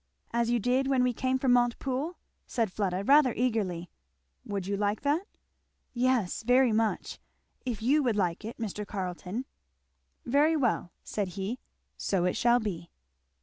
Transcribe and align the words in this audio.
"As 0.33 0.49
you 0.49 0.57
did 0.59 0.87
when 0.87 1.03
we 1.03 1.13
came 1.13 1.37
from 1.37 1.53
Montepoole?" 1.53 2.17
raid 2.57 2.71
Fleda 2.71 3.03
rather 3.03 3.35
eagerly. 3.35 3.91
"Would 4.43 4.65
you 4.65 4.75
like 4.75 5.01
that?" 5.01 5.27
"Yes, 5.93 6.41
very 6.41 6.71
much, 6.71 7.19
if 7.67 7.83
you 7.83 8.01
would 8.01 8.15
like 8.15 8.43
it, 8.43 8.57
Mr. 8.57 8.83
Carleton." 8.83 9.45
"Very 10.25 10.55
well," 10.55 10.91
said 11.03 11.27
he. 11.37 11.59
"So 11.97 12.25
it 12.25 12.35
shall 12.35 12.59
be." 12.59 12.89